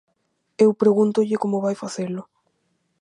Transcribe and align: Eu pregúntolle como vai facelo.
Eu 0.63 0.71
pregúntolle 0.81 1.41
como 1.43 1.63
vai 1.65 1.75
facelo. 1.83 2.21